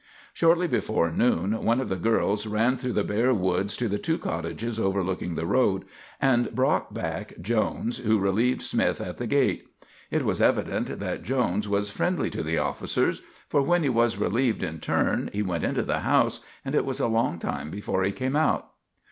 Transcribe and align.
Shortly 0.33 0.65
before 0.67 1.11
noon 1.11 1.51
one 1.63 1.79
of 1.79 1.87
the 1.87 1.95
girls 1.95 2.47
ran 2.47 2.75
through 2.75 2.93
the 2.93 3.03
bare 3.03 3.35
woods 3.35 3.77
to 3.77 3.87
the 3.87 3.99
two 3.99 4.17
cottages 4.17 4.79
overlooking 4.79 5.35
the 5.35 5.45
road, 5.45 5.85
and 6.19 6.55
brought 6.55 6.91
back 6.91 7.39
Jones, 7.39 7.99
who 7.99 8.17
relieved 8.17 8.63
Smith 8.63 8.99
at 8.99 9.17
the 9.17 9.27
gate. 9.27 9.67
It 10.09 10.25
was 10.25 10.41
evident 10.41 10.97
that 10.99 11.21
Jones 11.21 11.69
was 11.69 11.91
friendly 11.91 12.31
to 12.31 12.41
the 12.41 12.57
officers, 12.57 13.21
for 13.47 13.61
when 13.61 13.83
he 13.83 13.89
was 13.89 14.17
relieved 14.17 14.63
in 14.63 14.79
turn 14.79 15.29
he 15.33 15.43
went 15.43 15.63
into 15.63 15.83
the 15.83 15.99
house, 15.99 16.39
and 16.65 16.73
it 16.73 16.83
was 16.83 16.99
a 16.99 17.05
long 17.05 17.37
time 17.37 17.69
before 17.69 18.01
he 18.01 18.11
came 18.11 18.35
out. 18.35 18.71